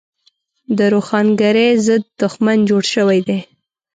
[0.77, 3.39] د روښانګرۍ ضد دښمن جوړ شوی دی.